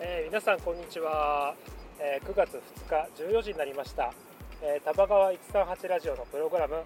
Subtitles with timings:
[0.00, 1.54] えー皆さんこんにちは、
[2.00, 4.12] えー9月2日14時になりました、
[4.60, 6.82] えー、玉川138ラジオのプログラム。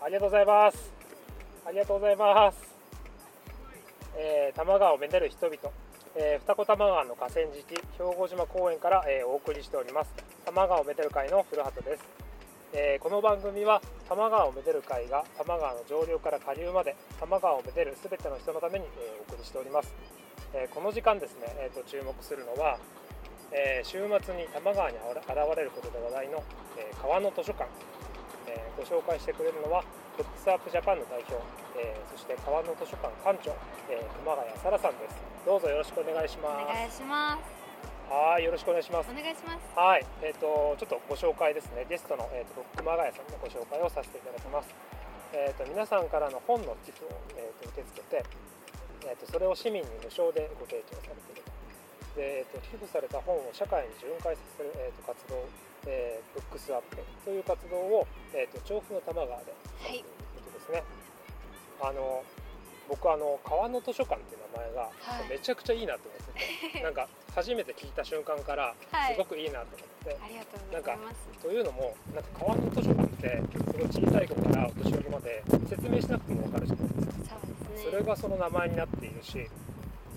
[0.00, 0.92] ありがとうございます。
[1.66, 2.58] ありがとうございます、
[4.16, 5.56] えー多摩川をめでる人々、
[6.14, 7.82] えー二子玉川の河川敷兵
[8.16, 10.12] 庫島公園から、えーお送りしております。
[10.44, 12.04] 多摩川をめでる会の古畑です、
[12.72, 19.94] えーこの番組は多摩川をめでる会が多摩川の上流から下流まで多摩川をめでるすべての人のために、えお送りしております。
[20.52, 22.78] えこの時間ですね、えーと注目するのは、
[23.52, 26.44] え週末に多摩川に現れることで話題の、
[26.76, 27.70] え川の図書館、
[28.48, 29.82] えご紹介してくれるのは
[30.16, 31.36] ブックスアップジャパンの代表、
[31.78, 33.56] えそして川の図書館館長、
[33.88, 35.16] え熊谷沙羅さんです。
[35.46, 36.64] どうぞよろしくお願いします。
[36.64, 37.57] お願いします。
[38.08, 39.60] はいよろしくお願いしますお願いします。
[39.76, 41.84] はい、えっ、とちょっとご紹介ですね。
[41.92, 44.72] ゲストのえっ、と熊谷さんのご紹介をさせていただきます。
[45.36, 48.24] えっ、と皆さんからの本の寄付をえっ、と受け付けて、
[49.04, 51.52] えっ、とそれを市民に無償でご提供されていると。
[52.16, 55.44] で、えっ、と寄付された本を社会に巡回させるえっ、と活動、
[55.84, 56.96] えーブックスアップ
[57.28, 60.80] という活動をえっ、と調布の多摩川でされているということですね。
[61.84, 62.24] あの
[62.88, 64.90] 僕あの川の図書館っていう名前がは
[65.26, 71.28] いめちゃくちゃいいなと思ってて、 なんか初めて聞いた瞬間からはいすごくいいなと思って、ありがとうございます。
[71.42, 77.90] というのもなんか川の図書館ってすごい小さい子からお年寄りまで説明しなくても分かるじゃないですかそうですね。
[77.90, 79.48] それがその名前になっているし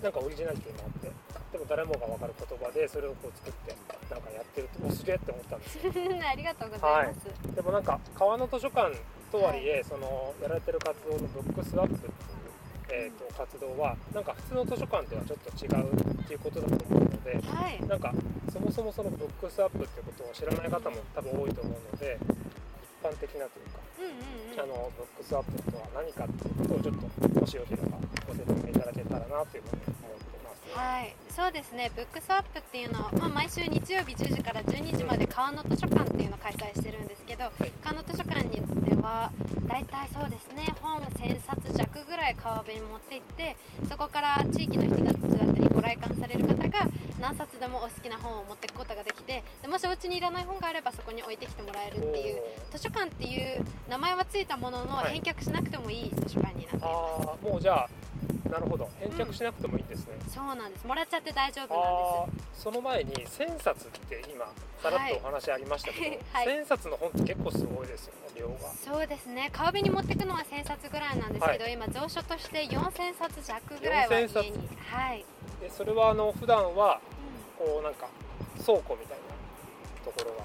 [0.01, 1.11] なんかオリジナリティもあって
[1.51, 3.75] でも誰もが分かる言葉でそれをこう作って
[4.09, 5.91] なんかやってるとおすげえって思ったんですよ
[6.25, 7.55] ありがとうございます。
[7.55, 8.95] でもなんか川の図書館
[9.31, 12.09] とはいえ、そのやられてる活動のブックスアップって
[12.91, 17.87] えー、と活動はなんか普通の図書館とはちょっと違うっていうことだと思うのではい。
[17.87, 18.13] なんか
[18.51, 22.19] そもそもそのブックスアップってことを知らない方も多分多いと思うので
[23.01, 24.11] 一般的なというか、うんうん
[24.53, 24.59] うん。
[24.59, 26.95] あのブックスアップとは何かっていうことをちょっ
[27.31, 27.97] ともしよければ
[28.27, 28.80] ご説明いただ
[29.11, 30.77] けたらなというふうに思ってます。
[30.77, 31.91] はい、そうですね。
[31.95, 37.71] ブックスアップっていうのは、まあ、毎週日曜日10時から12時まで川の図書館っていうのを開催してるんですけど、い。
[37.83, 39.31] 川の図書館にでは
[39.67, 40.73] 大体そうですね。
[40.81, 43.55] 本1000冊弱ぐらい川辺に持って行って
[43.89, 46.87] そこから地域の人たちだったりご来館される方が
[47.19, 52.41] 何冊でもお好きな本を持っていくことができてでもしお家にいらない本があればそこに置いてきてもらえるっていう
[52.71, 55.21] 図書館っていう名前はついたものの、はい。
[55.21, 56.83] 返却しなくてもいい図書館になっています。
[56.83, 57.89] ああもうじゃあ
[58.49, 58.89] なるほど。
[58.99, 60.13] 返却しなくてもいいんですね。
[60.27, 60.85] そうなんです。
[60.85, 64.45] もらっちゃって大丈夫あなんでーその前に1000冊って今
[64.81, 66.47] さらっとお話ありましたけど、はい。
[66.61, 68.69] 1000冊の本って結構すごいですよね量が。
[68.71, 69.49] すそうですね。
[69.53, 74.49] 川辺に持っていくのは1000冊ぐらいなんですけど、今蔵書として4000冊弱ぐらいは家4000冊？
[74.49, 74.69] に。
[74.89, 75.25] はい、
[75.61, 76.99] でそれはあの普段は
[77.59, 77.67] うん。
[77.67, 78.07] こうなんか
[78.65, 80.43] 倉庫みたいなところが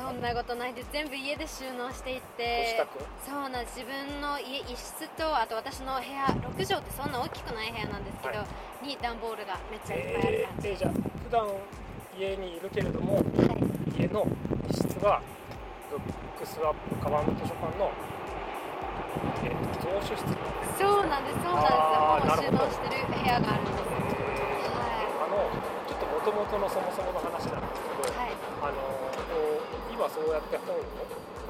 [0.00, 2.80] そんなことないです全部家で収納していっごて
[3.20, 3.84] そうなんです。
[3.84, 8.46] 自分の家一室とあと私の部屋6畳ってそんな大きくない部屋なんですけど、は
[8.80, 11.46] に段ボールがめっちゃいっぱいある感じ、えー、でじゃあ普段
[12.16, 13.60] 家にいるけれどもはい。
[14.00, 14.24] 家の
[14.72, 15.20] 一室が
[15.92, 16.00] ブッ
[16.40, 17.92] クスワップ川の図書館の、
[19.44, 20.24] えー、蔵書室
[20.80, 21.44] そうなんです。
[21.44, 22.40] そうなんです。
[22.40, 23.92] 本を収納してる部屋があるんです
[25.20, 25.44] あの
[25.84, 28.32] ちょっともともとのそもそもの話なんですけど、はい。
[28.64, 28.99] あの
[30.00, 30.80] 今そうやって本を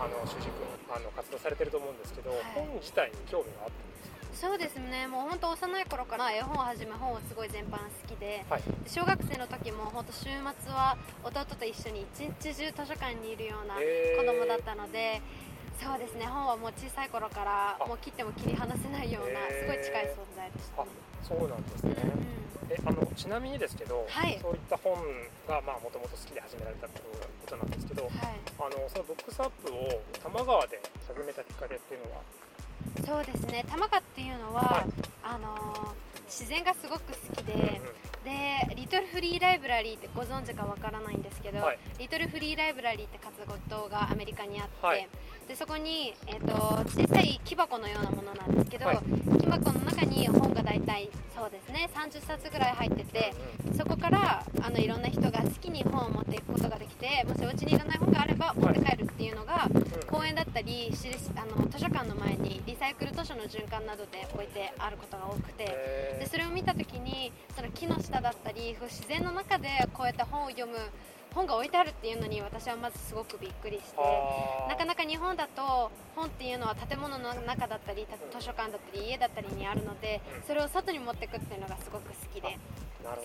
[0.03, 2.43] あの主軸にあの活動されてると思うんですけど、はい。
[2.51, 5.07] 本自体に興味があったんですそうですね。
[5.07, 8.63] もう本当幼い頃から絵本をはじめ本をすごい全般好きでかはい。
[8.91, 15.23] 小学生の時も本当週末は弟と一緒に一日中図書館にいるような子供だったので、
[15.79, 16.27] そうですね。
[16.27, 17.87] 本はもう小さい頃からあ。
[17.87, 20.83] もう切っても切り離せないようなすごい近い存在でした。
[20.83, 20.91] あね、
[21.23, 24.39] そうなんですね、うんえあのちなみにですけど、はい。
[24.41, 24.95] そういった本
[25.49, 26.95] がまあもともと好きで始められたこ
[27.47, 28.13] となんですけど、はい。
[28.59, 32.23] あのそのブックスアップを多摩川で始めたきっかけっていうのは？
[33.05, 33.65] そうですね。
[33.69, 34.93] 玉川っていうのは、はい。
[35.23, 37.67] あのー自然がすごく好きで、うんうん。
[38.23, 41.79] でリトルフリーライブラリーってご存知かわからないんですけど、はい。
[41.99, 43.35] リトルフリーライブラリーって活
[43.69, 45.09] 動がアメリカにあって、はい
[45.51, 48.99] でそこに、えー、と小さい木箱のようなものなんですけど、はい。
[49.41, 53.35] 木箱の中に本が大体そうですね30冊ぐらい入ってて
[53.77, 59.83] そこからあのいろんな人が好きに本を持っていくことができてもしお家にいらない本があれば持って帰るっていうのが、うん。
[60.07, 65.65] 公園だったりしあの図書館の前にリサイクル図書の循環などで置いてあることが多くて。
[65.65, 70.77] へでそれを見た時にその木の下だったり自然の中でこうやって本を読む
[71.35, 73.97] 本が置いてあるっていうのに私はまずすごくびっくりして
[74.69, 80.47] なかなか日本だと本っていうのは建物の中だったりた図書館だったり家だったりにあるのでうん。
[80.47, 82.49] それを外に持ってくっていうのがすごく好きで。
[82.49, 82.59] ね、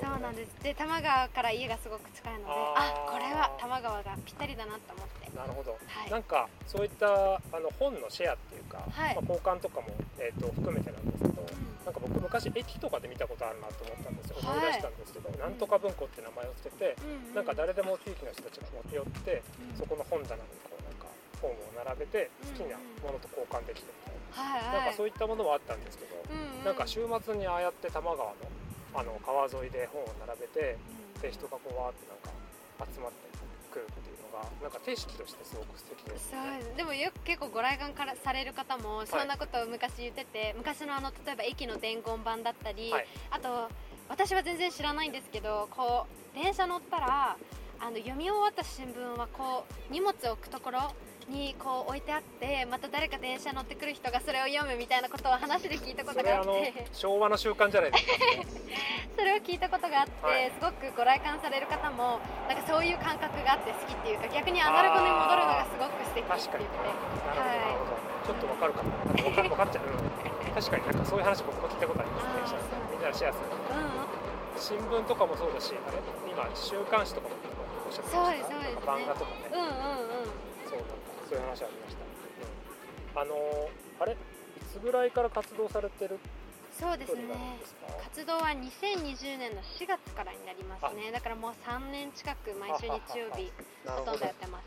[0.02, 0.64] そうなんです。
[0.64, 5.26] で多摩川から家がすごく近いのであこれは多摩川がぴったりだなと思って。
[5.36, 6.12] なるほど、はい。
[6.12, 9.16] なんかそういったあの本のシェアっていうか、はい。
[9.16, 9.88] まあ、交換とかも、
[10.18, 11.44] えー、と含めてなんですけど、
[11.86, 14.58] なんか僕昔駅とかで見たことあるなと思ったんですよ、はい。
[14.58, 16.98] 思い出したんですけど、なんとか文庫って名前をつけて、
[17.34, 19.78] なんか誰でも地域の人たちが持って寄って、うん。
[19.78, 21.06] そこの本棚にこうなんか
[21.38, 24.18] 本を並べて好きなものと交換できてみたい
[24.66, 26.18] な、なんかそういったものはあったんですけど、
[26.66, 28.36] なんか週末にああやって多摩川の
[28.96, 30.78] あの川沿いで本を並べて
[31.16, 31.22] うん。
[31.22, 32.34] で人がこうわーってなんか
[32.90, 33.30] 集まって
[33.76, 36.64] くるっていうのがなんか景色としてすごく素敵ですね。
[36.74, 43.70] うでもよく結構ご来館からされる方もそんなことを昔言ってて、昔のあの例えば駅の伝言板だったり、はいあと
[44.08, 47.38] 私は全然知らないんですけどこう電車乗ったら
[47.80, 50.94] あの読み終わった新聞はこう荷物を置くところ
[51.30, 58.12] にこう置いてあってまた誰か電車乗ってくる人がそれを読むみたいなことを話で聞いたことがあって昭和の習慣じゃないですか。
[59.18, 68.16] それを聞いたことがあって、はいすごくご来館される方もなんかそういう感覚があって好きっていうか逆にアナログに戻るのがすごく素敵って確かに言ってなるほど、なるほど。
[68.26, 68.90] ちょっとわかるかも。
[69.30, 69.86] わかるわかっちゃう。
[69.86, 70.26] うん
[70.56, 72.60] 確かになんかそういう話僕も聞いたことありますね。
[72.92, 73.46] みんなでシェアする。
[73.50, 73.96] うん
[74.58, 75.98] 新聞とかもそうだし、あれ？
[76.32, 77.36] 今週刊誌とかも
[77.86, 78.26] おっしゃってました。
[78.26, 79.50] そうですそうですね漫画とかね。
[79.52, 80.35] うんうんうん
[81.30, 83.22] そういう話ありました。
[83.22, 84.14] うん、あのーあれ？
[84.14, 84.16] い
[84.72, 86.20] つぐらいから活動されてる？
[86.78, 87.24] そうですね。
[88.04, 91.12] 活動は2020年の4月からになりますね。
[91.12, 93.52] だからもう3年近く毎週日曜日
[93.86, 94.32] ほとんどや。
[94.32, 94.66] ってます。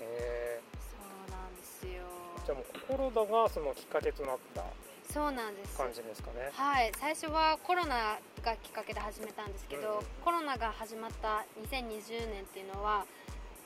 [0.00, 2.02] えそうなんですよ。
[2.42, 4.64] ー、じゃあもうコロナがそのきっかけとなった
[5.12, 5.76] そうなんです。
[5.76, 6.50] 感じですかね。
[6.52, 6.92] はい。
[6.98, 13.04] 最初はコロナがきっかけで始めたんですけど、うんうんコロナが始まった2020年っていうのは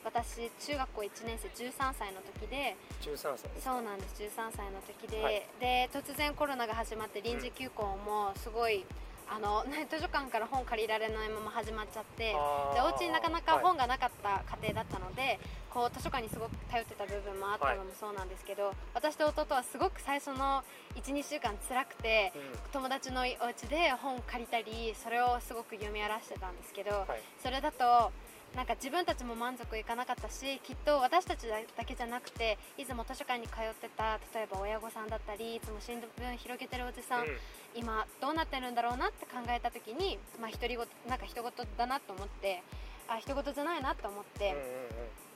[0.07, 3.51] 私中学校1年生13歳の時で13歳。
[3.59, 5.43] そうなんです13歳の時で、はい。
[5.59, 8.85] で突然コロナが始まって臨時休校もすごい、
[9.29, 13.63] あのね 図書館から本借りられないまま始まっちゃってでお家になかなかはい。
[13.63, 15.39] 本がなかった家庭だったので、
[15.69, 20.63] こう図書館にすごく頼ってた部分もあったのもそうなんですけど、私と弟はすごく最初の
[20.95, 22.57] 12週間辛くてうん。
[22.71, 27.21] 友達のお家で本借りたりそれをすごく読み荒らしてたんですけど、はい。
[27.43, 28.13] それだと
[28.55, 37.27] なんか自分たちも満足いかなかったしきっと私たちだけじゃなくていつも図書館に通ってた例えば親御さんだったりいつも新聞広げてるおじさん、うん。
[37.75, 42.63] 今どうなってるんだろうなって考えた時にまあ独り言なんか人事だなと思って
[43.07, 44.55] あ人事じゃないなと思って、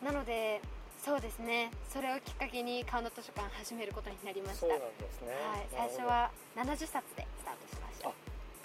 [0.02, 0.14] うんうんうん。
[0.14, 0.62] なので
[1.04, 1.72] そうですね。
[1.90, 4.62] それをきっかけに川の図書館始めることになりました。
[4.62, 5.34] そうなんですね。
[5.50, 8.12] はい、最初は70冊でスタートしました。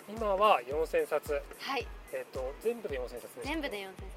[0.07, 1.87] 今は4000冊、はい。
[2.13, 4.16] えっ、と全部で4000冊です、全部で4000冊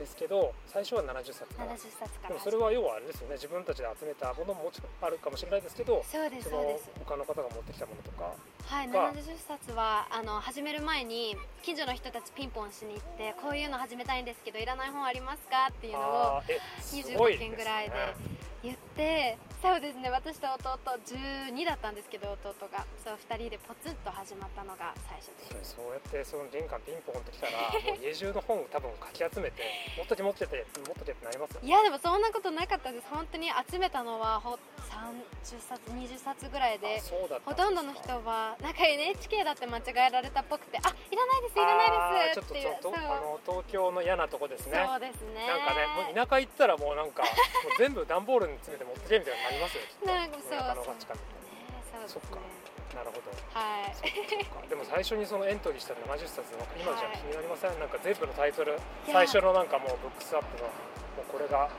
[0.00, 1.64] ですけど、最初は70冊か。
[1.64, 1.76] ら。
[1.76, 2.28] 70冊から。
[2.30, 3.34] でもそれは要はあれですよね。
[3.34, 6.90] 自分たちで集めたものももちろんあるかもしれないですけど、そうですそうです。
[7.04, 8.32] 他の方が持ってきたものとか、
[8.64, 9.12] はいが。
[9.12, 15.68] 70冊はあの始める前に近所の人たちピンポンしに行ってこういうの始めたいんですけどいらない本ありますか？
[15.70, 16.02] っていうのを
[16.38, 18.14] あーえすごい25件ぐらいでね
[18.62, 20.78] 言ってそうですね私と弟
[21.52, 22.84] 12だったんですけど弟が。
[23.04, 25.76] そう2人でポツンと始まったのが最初です。
[25.76, 29.62] そうやってその玄関ピンポンってきたらもう家中の本多分かき集めて
[29.96, 33.06] 持っとけ持ってて持っとけってなりますいやでもそんなことなかったです。
[33.10, 34.58] 本当に集めたのはほ
[34.90, 37.00] 30冊20冊ぐらいで
[37.44, 44.84] ほとんどの人はなんか NHK だって間違えられたっぽくてあいらないですいらないですっていうちょっとあの東京の嫌なとこですね。
[44.86, 45.46] そうですね。
[45.46, 47.32] なんかねもう田舎行ったらもうなんかもう
[47.78, 51.20] 全部段ボールに詰めて持ってけみたいになりますよなんかそうそう
[52.06, 52.40] そっか。
[52.40, 53.30] ねなるほど。
[53.54, 54.68] はい。
[54.68, 61.70] でも最初にそのエントリーした70冊の今じゃはい気になりません、なんか全部のタイトルや最初のなんかもうブックスアップのもうこれが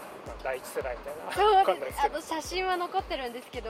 [0.43, 1.31] 第一世代みたいな。
[1.33, 3.69] そうあの写真は残ってるんですけど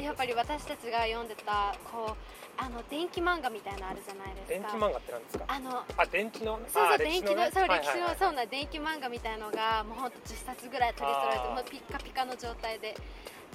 [0.00, 2.16] やっぱり私たちが読んでたこう
[2.56, 4.54] あの電気漫画みたいなのあるじゃないですか。
[4.54, 5.44] 電気漫画って何ですか？
[5.48, 6.58] あのあ電気の？
[6.68, 7.50] そうそうあ電気のね？
[7.52, 12.94] そうはいはいはい歴史のそうな電気漫画みたいのがもうほんと10冊ぐらい取り揃えてもうピッカピカの状態で。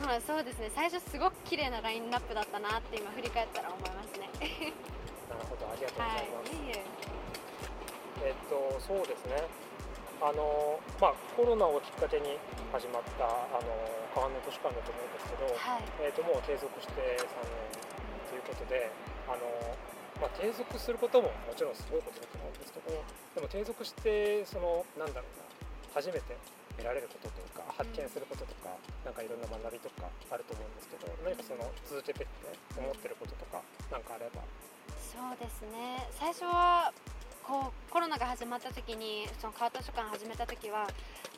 [0.03, 0.69] まあそうですね。
[0.75, 4.29] 最初すごく綺麗なラインナップだったなって今振り返ったら思いますね。
[5.27, 5.65] なるほど。
[5.71, 6.55] ありがとうござはいます、い。
[6.55, 6.83] いえ。
[8.25, 9.41] えっとそうですね
[10.21, 12.37] あのまあコロナをきっかけに
[12.73, 13.69] 始まったあの
[14.15, 15.85] 川の図書館だと思うんですけど、はい。
[16.01, 17.77] えっともう継続して3年
[18.29, 18.89] ということで
[19.29, 19.45] あの、
[20.19, 22.91] まあ、継続することももちろんすごいことだと思うんですけど
[23.35, 25.45] でも継続してそのなんだろうな
[25.93, 26.37] 初めて
[26.77, 28.69] 得られることというか発見することとか、
[29.01, 34.45] なんかいろんな学びとかあると思うんですけど何かその続けてって思ってることとかなんかあれば。
[35.01, 36.05] そうですね。
[36.13, 36.93] 最初は
[37.47, 40.87] こうコロナが始まった時にその川図書館始めた時は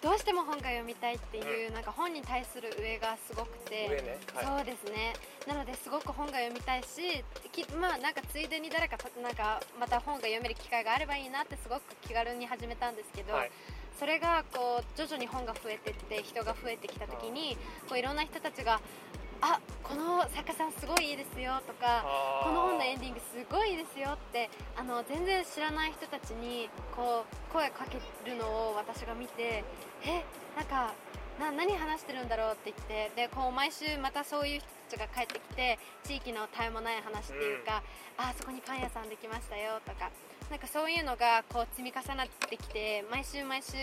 [0.02, 4.18] どうしても本が読みたいっていう、なんか本に対する上がすごくて、上ね。
[4.34, 4.46] はい。
[4.46, 5.14] そうですね。
[5.46, 13.52] なのですごく本が読みたいしきまあなんかついでに誰かとなんかまた本が読める機会があればいいなってすごく気軽に始めたんですけど、はい。
[14.00, 17.58] それがこう徐々に本が増えてって人が増えてきた時に
[17.90, 18.80] こういろんな人たちが
[19.42, 22.04] 「あこの作家さんすごいいいですよ」とか
[22.44, 29.64] この本のエンディングすごいいいですよってあの全然知らない人たちにこう声かけるのを私が見て
[30.04, 30.24] え
[30.56, 30.94] なんか
[31.40, 37.84] な何話してるんだろうって言ってでこう毎週またそういう人たちが帰ってきて地域の絶えもない話っていうか、
[38.18, 40.10] あそこにパン屋さんできましたよとか
[40.50, 43.78] なんかそういうのがこう積み重なってきて毎週毎週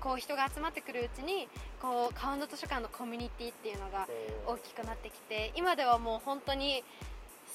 [0.00, 1.48] こう人が集まってくるうちに
[1.80, 4.06] こう川の図書館のコミュニティっていうのが
[4.46, 4.54] うん。
[4.54, 6.82] 大きくなってきて今ではもう本当に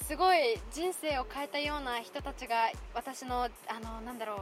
[0.03, 4.39] すごい人生を変えたような人たちが私のあのなんだろう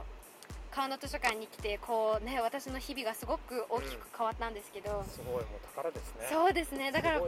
[0.72, 5.44] 川の図書館に来てこうね私の日々がすごく大きく変わったんですけど、すごいもう
[5.76, 6.28] 宝ですね。
[6.32, 6.92] そうですね。
[6.92, 7.26] だからね。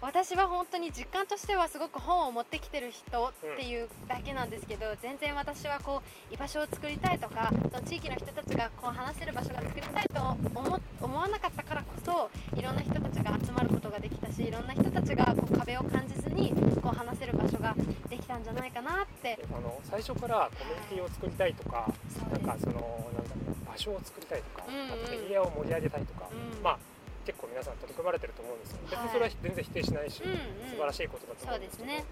[0.00, 10.20] 私は本当に実感としてはすごく本を持ってきてる人っていうだけなんですけど、全然私はこう居場所を作りたいとかその地域の人たちがこう話せる場所が作りたいと
[10.54, 17.74] 思思わなかったからこそいろんな人たちが集まることができたしいろんな人たちがこう壁を感じずにこう話せる場所が
[18.08, 19.38] できたんじゃないかなって。
[19.54, 21.86] あの最初からコミュニティを作りたいとか
[22.32, 22.74] なんかその
[23.14, 24.90] なんだろう場所を作りたいとか、うんうん。
[24.90, 26.62] あとエリアを盛り上げたいとか、うん。
[26.62, 26.78] まあ
[27.24, 30.38] 結構皆さん取り組まれてると思うんですよ別にそれは全然否定しないし、うんうん。
[30.74, 32.04] 素晴らしいことだと思うんですけどそうね。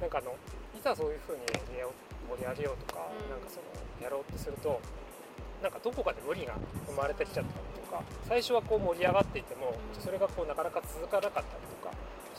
[0.00, 1.92] なんかあのいざそういうふうにエリアを
[2.30, 3.26] 盛り上げようとか、うん。
[3.26, 3.66] なんかその
[3.98, 4.78] やろうってすると
[5.62, 6.54] なんかどこかで無理が
[6.86, 10.00] 生まれてきちゃったりとか最初はこう盛り上がっていてもうん。
[10.00, 11.90] それがこうなかなか続かなかったりとか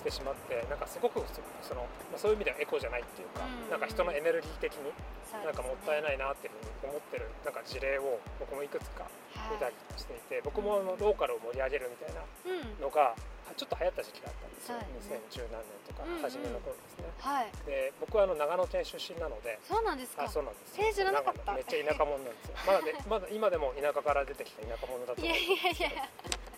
[0.03, 3.71] してしまってなんかすごくそその、まあ、そういう意味ではエコじゃないっていうか、うん。
[3.71, 4.91] なんか人のエネルギー的に
[5.31, 9.07] なんかもったいないなっていうふうに思ってるなんか事例を僕もいくつか
[9.49, 12.83] 見たりしていて、僕もあのローカルを盛り上げるみたいなうん。
[12.83, 13.15] のが
[13.55, 16.21] ちょっと流行った時期があったんですよ、そうですね2010何年とかうんうん。
[16.21, 17.47] 初めの頃ですね、はい。
[17.65, 20.25] で僕はあの長野県出身なのでそうなんですか？
[20.25, 21.55] あそうなんですえー知らなかった。
[21.55, 21.55] 長野。
[21.55, 22.55] めっちゃ田舎者なんですよ。
[22.67, 26.09] まだねまだ今でも田舎から出てきた田舎者だと思うんいやいや。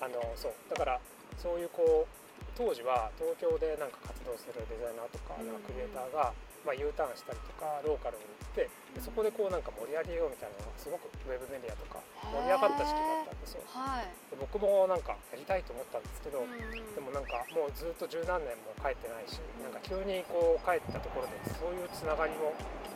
[0.01, 0.53] あのそう。
[0.69, 0.99] だから
[1.37, 2.24] そういうこう
[2.55, 5.47] 当時は東京でなんか活動するデザイナーとかうん。
[5.47, 6.31] なんかクリエイターが、
[6.63, 11.99] まあ、U ターンしたりとかローカルに行ってでそこでこうなんか盛り上げようみたいなのがすごくウェブメディアとか
[12.31, 13.61] 盛り上がった時期だったんですよ。
[13.67, 14.07] はい。
[14.31, 22.55] で僕もなんかやりたいと思ったんですけど、でもなんかもうずっと十何年も帰ってないしなんか急にこう帰ったところでそういうつながりも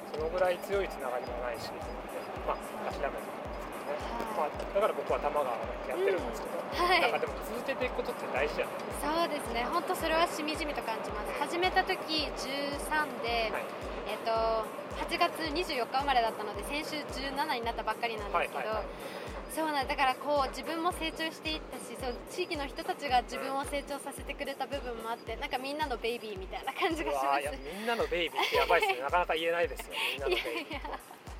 [0.10, 3.39] そのぐらい強いつながりもないしと思ってまあ諦めて
[4.38, 7.02] まあ、だから僕は多摩川でやってるんですけど、はい。
[7.02, 9.66] なんかでも続けていくことって大事じゃないそうですね。
[9.68, 11.34] 本当それはしみじみと感じます。
[11.40, 13.90] 始めた時13で、か、はい。
[14.10, 14.66] えっと
[15.06, 16.98] 8月24日生まれだったので先週
[17.30, 18.86] 17になったばっかりなんですけど、はいはいはい。
[19.54, 19.96] そうなんだ。
[19.96, 27.42] からこう自分も成長していったしそう地域の人たちが自分を成長させてくれた部分もあってなんかみんなのベイビーみたいな感じがします。
[27.42, 29.02] いやみんなのベイビーってやばいですね。
[29.02, 29.94] なかなか言えないですよ。
[30.14, 30.80] みんなのいベイビー。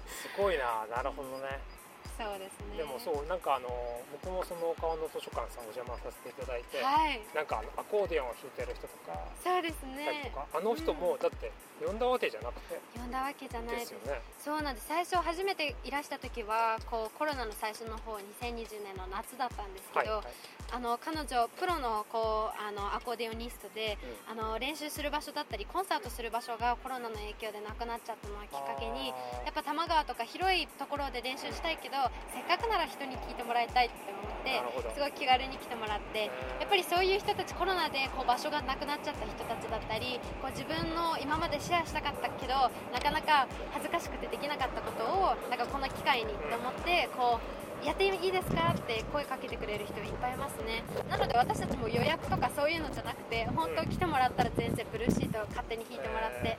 [0.10, 1.79] すごいななるほどね
[2.20, 2.76] そうですね。
[2.76, 3.72] でもそうなんかあの
[4.12, 7.24] 僕もその川の図書館さんお邪魔させていただいて、はい。
[7.32, 10.36] なんかあのアコーディオンを弾いてる人とかそうですね。
[10.36, 12.76] あの人もだって呼んだわけじゃなくて。
[13.00, 13.96] 呼んだわけじゃないです。
[13.96, 14.22] ですよね。
[14.36, 14.88] そうなんです。
[14.92, 23.98] 最初初めていらした時はこうコロナの最初の方2020年の夏だったんですけど、はいはいあの彼女プロのこうあのアコーディオニストで、
[24.30, 31.98] あの練習する場所だったりコンサートする場所がコロナの影響でなくなっちゃったのをきっかけにやっぱ多摩川とか広いところで練習したいけど
[32.34, 34.62] せっかくなら人に聞いてもらいたいって思って
[34.94, 36.30] すごい気軽に来てもらって
[36.62, 48.74] やっぱりそういう人たちコロナでこう場所がなくなっちゃった人たちだったりこう自分の今までシェアしたかったけどなかなか恥ずかしくてできなかったことをなんかこの機会にと思ってこうやっていいですか？
[48.78, 50.84] って声かけてくれる人いっぱいいますね。
[51.10, 56.58] なので私たちも予約とかそういうのじゃなくて本当来てもらったら全然ブルーシートを勝手に引いてもらって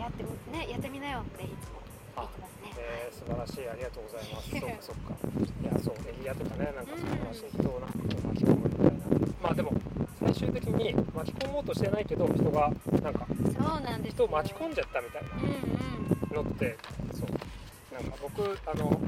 [0.00, 1.80] やってみねやってみなよっていつも
[2.16, 2.72] 言ってますね。
[2.78, 3.68] えー、素晴らしい。
[3.68, 4.50] ありがとうございます。
[4.50, 5.14] そっかそっか。
[5.62, 6.72] いやそうエリアとかね。
[6.74, 9.26] なんか素晴らしい人をなんか巻き込むみたいな。
[9.42, 9.72] まあでも
[10.24, 12.70] 最終的に巻き込もうとしてないけど人が
[13.02, 16.36] なんかそうなんです人を巻き込んじゃったみたいうんうん。
[16.36, 16.76] なのって
[17.12, 17.94] そう。
[17.94, 19.00] なんか僕あの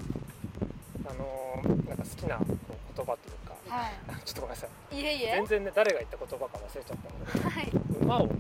[1.09, 2.55] あのなんか好きなこう
[2.97, 3.93] 言葉というかはい。
[4.25, 4.97] ちょっとごめんなさい。
[4.97, 5.35] いえいえ。
[5.37, 7.71] 全然ね誰が言った言葉か忘れちゃったのではい、
[8.03, 8.31] 馬をう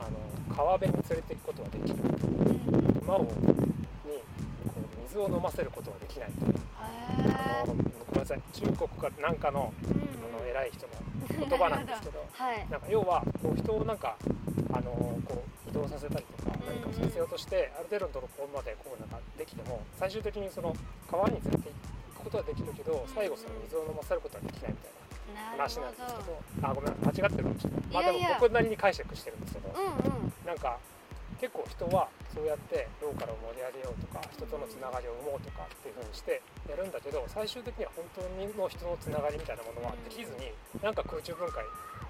[0.00, 3.34] あの川辺に連れて行くことはできるんうん、馬をにこ
[4.76, 6.30] う水を飲ませることはできない
[6.80, 8.40] あへのごめんなさい。
[8.52, 10.92] 中国かなんかのあの偉い人の
[11.48, 12.24] 言葉なんですけど。
[12.32, 12.66] はい。
[12.70, 14.16] なんか要はこう人をなんか
[14.76, 14.92] あの
[15.24, 20.72] こう移動させたりとかうん何かさせようととしてある程度のところまでこうなんかできても最終的にその
[21.04, 21.68] 川に連れて
[22.16, 24.92] 行くことはできるけど最後その水を飲ませることはできないみたい
[25.36, 27.80] な話なんですけほどあごめん間違ってるかもしれない。
[27.92, 30.32] まあでも僕なりに解釈してるんですけどどうんうん。
[30.48, 30.80] なんか
[31.36, 41.60] 結構人はそうやってローカルを盛り上げようとか人とのつながりを生もうとかっていう風にしてやるんだけど最終的には本当にの人のつながりみたいなものはできずになんか空中分解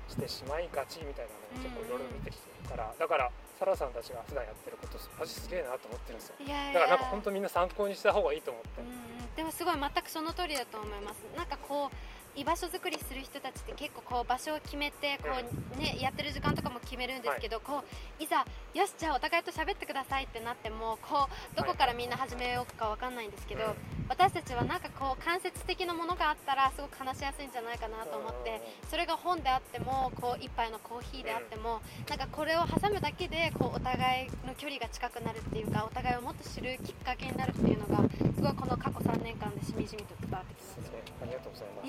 [0.08, 6.34] してしまいがちみたいなのを結構いろいろ見てきてるからだからサラさんたちが普段やってることマジすげえなと思ってるんですよ。
[6.44, 8.68] だからなんか本当みんな参考にした方がいいと思って。
[8.82, 9.34] うん。
[9.34, 11.24] でもすごい全くその通りだと思います。
[11.36, 11.96] なんかこう
[12.36, 15.28] 居場所作りする人たちって結構こう場所を決めてこ
[15.76, 17.82] う、ね、やってる時間とかも決めるんですけど、こ
[18.20, 40.86] ういざよしじゃあお互いと喋ってくださいってなってもこうどこからみんな始めようかわかんないんですけど、うん私たちはなんかこう間接的なものがあったらすごく話しやすいんじゃないかなと思ってそれが本であってもこう一杯のコーヒーであってもなんかこれを挟むだけでこうお互いの距離が近くなるっていうかお互いをもっと知るきっかけになるっていうのがすごいこの過去3年間でしみじみと伝わってきます。
[40.86, 41.88] すげえありがとうございます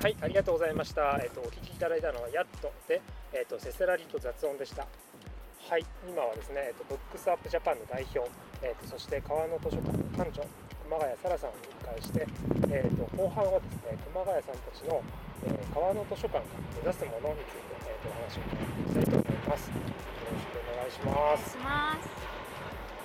[0.00, 1.18] はい、ありがとうございました。
[1.20, 4.86] えっ、と、お聞きいただいたのは、やっとで、えっ、と、せせらぎと雑音でした。
[5.68, 8.30] はい、今はですね、えっ、と、ブックスアップジャパンの代表、
[8.62, 10.46] えっ、と、そして川の図書館の館長、
[10.88, 12.26] 熊谷沙羅さんをお迎えして、
[12.72, 15.02] えっ、と、後半はですね、熊谷さんたちの、
[15.44, 19.68] えー川の図書館が目指すものについて、えっ、と、お話を伺っていきたいと思います。
[19.68, 19.74] よ
[20.32, 22.35] ろしくお願いしおます。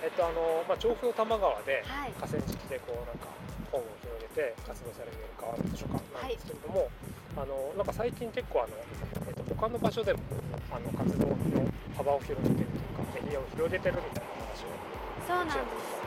[0.02, 2.12] えっと、あの、まあ、調布の多摩川で、はい。
[2.18, 3.30] 河川敷でこうなんか
[3.72, 6.90] 本を広げて活動されている川の図書館なんですけれども、
[7.38, 8.74] あのなんか最近結構あの、
[9.30, 10.20] えっと、他の場所でも
[10.74, 11.38] あの活動の
[11.96, 14.74] 幅を広げてるというかエリアを広げてるみたいな話を
[15.22, 16.02] そうなんです。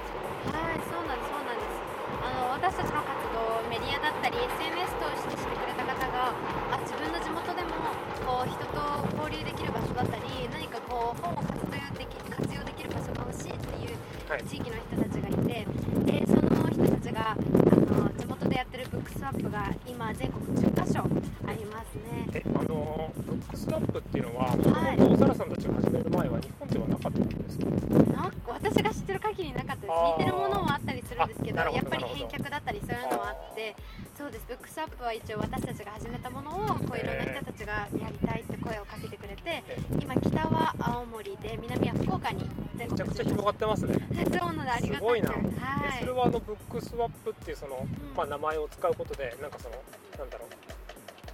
[0.50, 1.94] はいそうなんですそうなんです。
[2.18, 6.34] あの私たちの活動メディアだったり SNS としてしてくれた方が
[6.72, 7.78] あ自分の地元でも
[8.26, 8.80] こう人と
[9.16, 12.23] 交流できる場所だったり何かこう本を活用でき
[14.48, 15.66] 地域の人たちがいて
[16.04, 21.00] でその人たちがあの地元でやってるブックスワッップが今全国10カ所
[21.46, 22.26] ありますね。
[22.34, 24.96] えあのブックスワップっていうのははい。
[24.96, 27.66] もともとサラさんたちが始める前は日本ではなかったんですか？
[27.66, 29.88] なんか私が知ってる限りなかったです。
[30.18, 33.76] 似てるものもあったりするんですけどやっぱり返却だったりそういうのもあって
[34.16, 34.44] そうです。
[34.48, 36.54] ブックスアップは一応私たちが始めたものを
[36.88, 42.48] こういろんな人たちがやりたいって声をかけてくれてえ今北は青森で南は福岡に
[43.14, 43.94] ちゃくちゃ広がってますね。
[44.14, 44.94] そうなのでありがたく。
[44.96, 45.28] すごいな。
[45.30, 45.40] はい。
[45.96, 49.76] えそれはあのブックスワップっていうその、まあ、名前を使うことでなんかその
[50.18, 50.73] なんだろう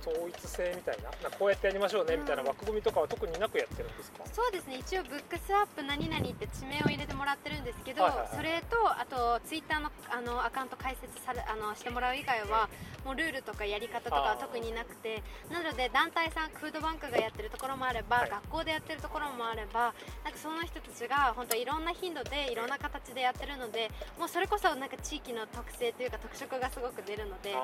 [0.00, 4.78] 統一性みたいななこうやってやりましょうねみたいな枠組みとかは特になくやってるんですか、そうですね。
[4.78, 8.36] 一応ブックスアップ何々って地名を入れてもらってるんですけど、はいはいはい。
[8.36, 12.68] それとあとツイッターのあのアカウント開設されあのしてもらう以外は
[13.04, 18.30] もうルールとかやり方とかは特になくてなので団体さんフードバンクがやってるところもあれば、はい。
[18.30, 27.54] 学校でやってるところもあればなんかその人たちが本当いろんな頻度でいろんな形でやってるのでもうそれこそなんか地域の特性というか特色がすごく出るので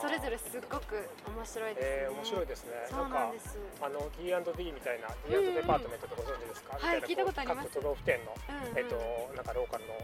[0.00, 1.81] それぞれすっごく面白いです。
[1.81, 1.81] ね。
[1.82, 2.86] えー面白いですね。
[2.86, 3.58] そうなんです。
[3.82, 7.68] あの D&D みたいな D&D デパートメントってご存知ですか、はいみたいな聞いたことあります。
[7.74, 8.34] 各都道府県の、
[8.78, 8.94] えっと
[9.34, 9.98] なんかローカルの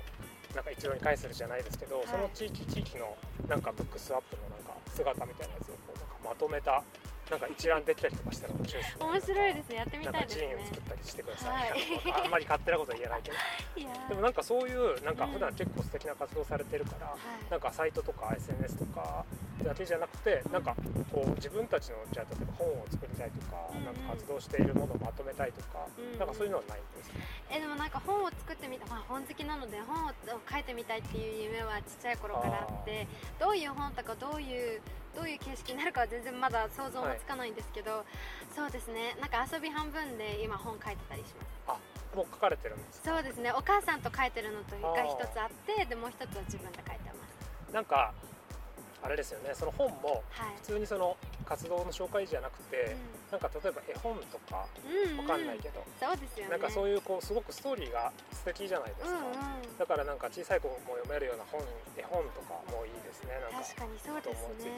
[0.54, 2.06] なんか一堂に会するじゃないですけど、はい。
[2.08, 3.14] その地域地域の
[3.46, 6.82] なんかブックスワップのなんか姿みたいなやつをこうなんかまとめた
[7.30, 9.04] なんか一覧できたりとかしたら面白いですね。
[9.04, 9.76] 面白いですね。
[9.76, 10.48] やってみなんかたいですね。
[10.48, 12.24] ジー作ったりしてください、はい。
[12.24, 13.36] あんまり勝手なことは言えないけど。
[14.08, 17.50] でもなんかそういうなんか普段結構素敵な活動されてるから、はい。
[17.50, 19.24] なんかサイトとか SNS とか
[19.64, 20.74] だけじゃなくてなんか
[21.12, 26.12] こう自分たちのじゃあ例えば本を作りたいとか,、なんか活動しているものをまとめたいとか、うん。
[26.12, 27.16] うんなんかそういうのはないんですか、
[27.50, 30.10] えでもなんか本を作ってみた、まあ、本好きなので本を
[30.50, 33.06] 書いてみたいっていう夢はちっちゃい頃からあって
[33.38, 34.80] どういう本とかどういう
[35.14, 38.04] どういう形式になるかは全然まだ想像もつかないんですけど、
[38.54, 39.16] そうですね。
[39.20, 41.48] なんか遊び半分で今本書いてたりします。
[41.66, 43.52] あもう書かれてるんですそうですね。
[43.52, 47.14] お母さんと書いてるのとが一つあってでもう一つは自分で書いてま
[47.68, 47.72] す。
[47.72, 48.14] なんか
[49.02, 49.54] あれですよね。
[49.54, 50.56] その本もはい。
[50.56, 52.96] 普通にその活動の紹介じゃなくて、
[53.30, 55.18] なんか例えば絵本とかうん、うん。
[55.18, 56.50] わかんないけど、そうですよね。
[56.50, 59.78] なんかそういうこうすごくストーリーが素敵じゃないですか、うんうん。
[59.78, 61.60] だからなんか小さい子も読めるような本
[61.96, 63.38] 絵本とかもいいですね。
[63.40, 64.72] なんか確かにそうですね。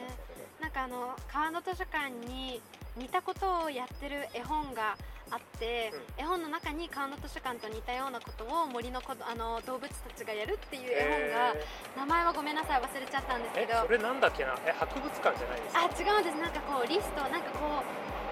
[0.60, 2.60] なんかあの川の図書館に
[2.96, 4.96] 似たことをやってる絵本が
[5.30, 11.64] あって、絵本の中に川の図書館と似たようなことを森のこあの動物たちがやるっていう絵本が、え
[11.96, 13.82] 名前はごめんなさい忘れちゃったんですーえけど。
[13.86, 14.54] それなんだっけな？
[14.66, 15.80] え博物館じゃないですか？
[15.80, 16.36] あ違うんです。
[16.38, 17.86] なんかこうリストなんかこう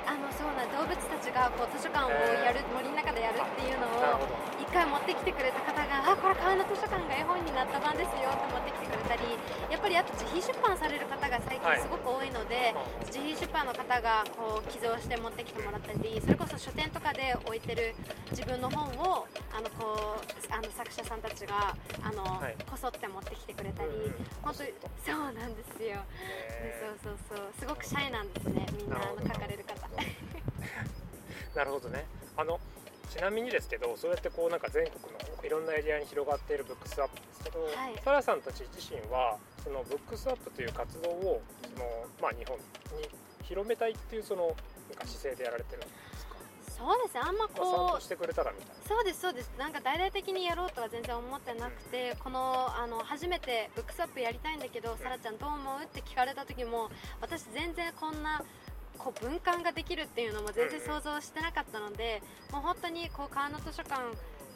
[0.09, 4.25] あのそうな動物たちがこう図書館をやる、森の中でやるっていうのを
[4.57, 9.37] 一回持ってきてくれた方が「あこれ川の図書館が絵本になった版ですよ」って持ってきてくれたり
[9.69, 11.38] やっぱりあと自費出版される方が
[11.77, 12.75] すごく多いので、
[13.07, 17.95] 自費出版の方がこう寄贈して持ってきてもらったりそれこそ書店とかで置いてる
[18.31, 22.57] 自分の本をあのこうあの作者さんたちがあの、はい。
[22.71, 24.15] こそって持ってきてくれたり、うんうん。
[24.43, 24.71] 本当に
[25.05, 26.01] そうなんですよ、
[26.61, 27.49] えそうそうそう。
[27.59, 29.75] すごくシャイなんですねみんなあの書かれる方。
[29.75, 29.99] ー
[31.57, 32.07] なるほどね。
[32.37, 32.61] あの
[33.11, 37.73] ちなみにですけどそうやってこうなんか全国のいろんなエリアに広がっているブックスワップですけど、はい。
[38.05, 41.85] サラさんたち自身はそのブックスワップという活動をその、
[42.23, 43.05] まあ、日本に
[43.45, 44.55] 広めたいっていうそのなん
[44.97, 46.37] か姿勢でやられてるんですか、
[46.79, 47.21] そうですね。
[47.21, 48.75] あんまこう考してくれたらみたいな。
[48.89, 49.53] そうですそうです。
[49.59, 55.85] なんか大々的にやろうとは全然思ってなくてこのあの初めてブックスアップやりたいんだけどさらちゃんどう思う？
[55.85, 56.89] って聞かれた時も
[57.21, 58.43] 私全然こんな
[58.97, 64.01] こう分館ができるっていうのも全然想像してなかったのでもう本当にこう川の図書館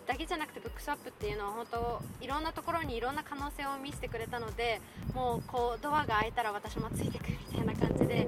[0.06, 4.80] だけじゃなくてブックスアップっていうのは本当いろんなところにいろんな可能性を見せてくれたので
[5.14, 8.26] もうこうドアが開いたら私もついてくるみたいな感じで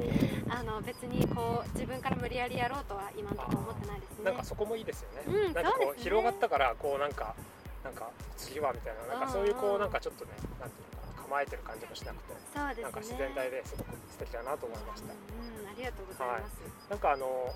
[0.49, 4.25] あの別にこう自分から無理やりやろうとは今のところ思ってないですね。
[4.25, 6.03] なんかそこもいいですよね、うんなんかこうね。
[6.03, 7.35] 広がったからこうなんか
[7.83, 12.83] なんか次はみたいななんかそういうこうなんかちょっとねなんていうのかな構えてる感じもしなくてそうですね。
[12.85, 16.63] なんか自然体ですごく素敵だなと思いました、うん、うんありがとうございます。
[16.89, 17.53] なんかあの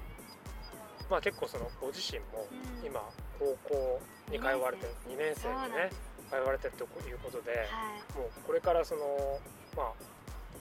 [1.11, 3.01] まあ結構そのご自身もうん今
[3.38, 5.90] 高校に通われてる2年生にね
[6.31, 8.18] 通われてるということではい。
[8.18, 9.38] もうこれからその
[9.77, 9.87] まあ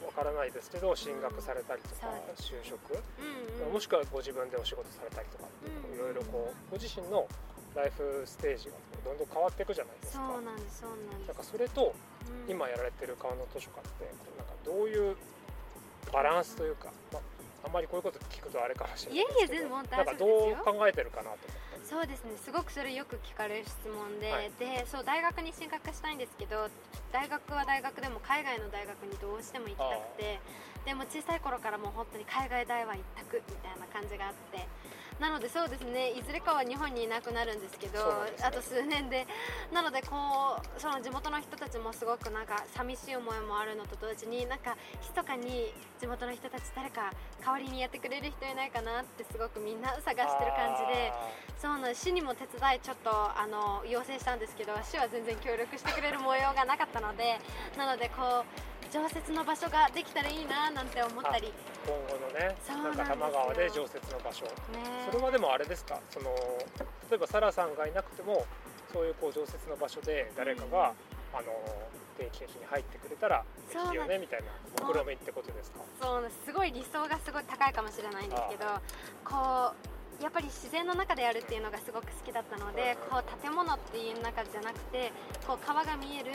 [0.06, 2.08] わからないですけど進学されたりとか
[2.38, 2.80] 就職。
[3.74, 5.46] もしくはご自分でお仕事されたりとか
[5.94, 7.28] いろいろこうご自身の
[7.76, 10.38] ライフステージがどんどん変わっていくじゃないですそか。
[10.38, 11.28] うなんですそうなんです。
[11.28, 11.94] なんかそれと
[12.48, 14.06] うん今やられてる川の図書館って
[14.38, 15.18] なんかどういう
[16.14, 17.22] バランスというか、まあ、
[17.64, 21.38] あんまりこういうこと聞くとあれかもしれないですけどいえいえ全然大なんかどう考えてるかなと思っ
[21.72, 24.52] たりそうですねすごくそれよく聞かれる質問で、はい。
[24.60, 26.70] でそう大学に進学したいんですけど
[27.12, 30.40] 大学は大学でも海外の大学にどうしても行きたくて
[30.86, 34.68] でも小さい頃からもう本当に海外大は一択みたいな感じがあって
[35.20, 36.12] なのでそうですね。
[36.12, 38.34] いずれかは日本にいなくなるんですけどね。
[38.44, 39.26] あと数年で。
[39.74, 47.12] なのでこうその地元の人たちもすごくなんか寂しい思いもあるのと同時になんか密かに地元の人たち誰か
[47.44, 51.12] 代わりにやってくれる人いないかなってすごくみんな探してる感じで
[51.58, 57.40] そうな市にも手伝いちょっとあの要請したんですけど市は全然協力してくれる模様がなかったので
[57.78, 61.48] なのでこう常設の場所ができたらいいななんて思ったり。
[61.48, 61.54] ね
[61.86, 64.46] 今後のねなんか多摩川で常設の場所。
[65.10, 66.00] それはでもあれですか？
[66.10, 66.30] その
[67.10, 68.46] 例えばサラさんがいなくても
[68.92, 70.94] そういうこう常設の場所で誰かが、
[71.34, 71.44] あの
[72.18, 74.48] 定期的に入ってくれたらできるよねみたいな
[74.88, 75.80] 目論みってことですか？
[76.02, 76.52] そうす。
[76.54, 78.66] ごい理想がすごい高いかもしれないんですけど
[79.24, 85.12] こうやっぱり自然の中でやるっていうのがすごく好きだったのでこう建物っていう中じゃなくて
[85.46, 86.32] こう川が見える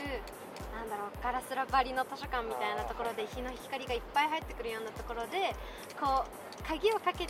[0.71, 5.53] なんだろうガラス張りの図書館みたいなところで日の光がいっぱい入ってくるようなところで
[5.99, 7.27] こう鍵をかけ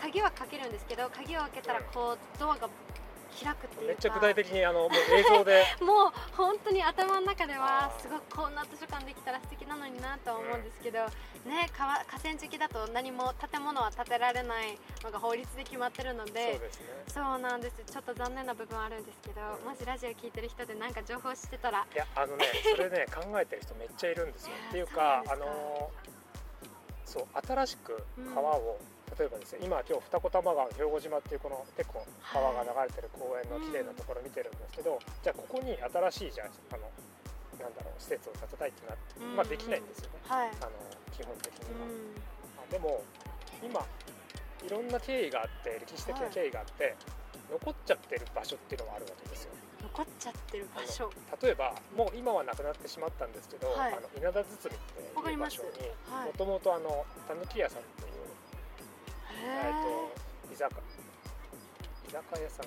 [0.00, 2.68] 鍵はかけるんですけど鍵を開けたらこうドアが
[3.36, 3.86] 開くっていうか。
[3.86, 5.64] めっちゃ具体的にあのもう映像で。
[5.80, 11.04] もう本当に頭の中ではすごくこんな図書館できたら素敵なのになとは思うんですけど、
[11.44, 16.86] ね川河川敷だと何も建物は建てられないのが法律で決まってるのそうでですね。
[17.08, 17.82] そうなんです。
[17.84, 21.86] ちょっと残念な部分はあるんですけどもしラジオ聞いてる人で何か情報知ってたら。
[21.92, 24.52] いやあのね それね考えてる人めっちゃいるんですよ。
[24.68, 25.90] っていうかあの
[27.04, 28.78] そう新しく川を、
[29.18, 36.90] 例えばですね今今日二子玉川の兵庫島っていうこの結構川が流れてる公園の綺麗なところ見てるんですけど、じゃあここに新しいじゃああの
[37.62, 40.18] なんだろう施設を建てたいってなって、まあできないんですよね。
[40.28, 40.70] はい、あの
[41.12, 41.86] 基本的には。
[41.86, 42.12] うん、
[42.60, 43.02] あでも
[43.62, 46.96] 今いろんな経緯があって歴史的な経緯があって、
[47.50, 49.52] 残っちゃってる場所っていうのがあるわけですよ。
[49.82, 51.10] 残っちゃってる場所。
[51.40, 53.94] 例えばもう今はなくなってしまったんですけど、はい。
[53.94, 55.68] あの稲田堤っていう場所に
[56.10, 56.26] はい。
[56.26, 58.05] もともとあのたぬき屋さんっていう、
[59.46, 60.74] えへー、と居酒
[62.08, 62.66] 居酒屋さん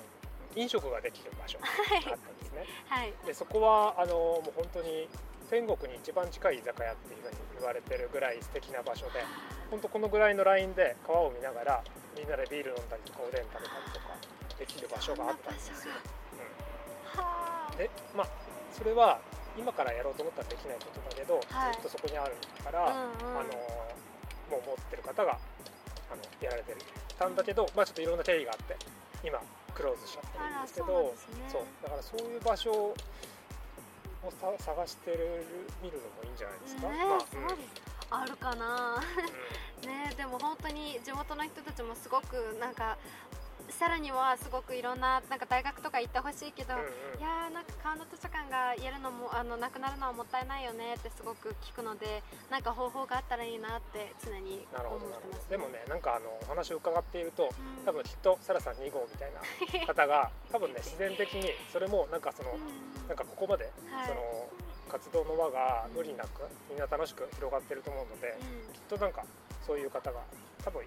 [0.56, 2.66] 飲食ができる場所があったんですね。
[2.90, 3.14] ーはい。
[3.24, 5.08] でそこはあのもう本当に
[5.48, 9.22] 天国に一番近い居酒屋っていうふうに言われてるぐらい素敵な場所で
[9.70, 11.84] 本当このぐらいのラインで川を見ながら
[12.16, 14.14] みんなでビール飲んだりとかおでん食べたりとか
[14.58, 15.74] できる場所があったんですよ。
[17.14, 17.76] はあ。
[17.76, 18.26] でまあ
[18.72, 19.20] それは
[19.58, 21.74] 今からやろうと思ったらできないことだけど、はい。
[21.74, 23.38] ずっとそこにあるから、うんうん。
[23.38, 23.50] あの
[24.50, 25.38] もう持ってる方が
[26.10, 26.78] あのやられてる。
[27.18, 28.76] たんだけど、まあ、ちょっといろんな経緯があって
[29.22, 29.38] 今
[29.74, 31.12] クローズしちゃってるんですけあらそうね。
[31.52, 31.62] そう。
[31.82, 32.94] だからそういう場所を
[34.30, 35.46] さ探してる
[35.82, 36.88] 見るのもいいんじゃないですか。
[36.88, 37.90] ねまあそうです。
[38.10, 39.02] あるかな。
[39.86, 42.98] ねでも本当に地元の人たちもすごくなんか
[43.70, 46.88] さらにはすごくいろんななんか大学とか行ってほしいけど、うんうん。
[47.18, 57.84] いやーなんか川の図書館がやるのもあのなくなるのはもったいないよねってすごく聞くのでなんか方法があったらいいなって常になるほ思ってます、どなるほどでもねなんかあのお話を伺っているとうん。
[57.84, 59.40] 多分きっとサラさん2号みたいな
[59.86, 63.08] 方が多分ね自然的にそれもなんかそのうん。
[63.08, 64.08] なんかここまで、はい。
[64.08, 64.48] その
[64.88, 68.72] 活動の輪が無理なくみんな楽しく広がってると思うので、うん。
[68.72, 69.24] きっとなんか
[69.66, 70.20] そういう方が
[70.64, 70.84] 多分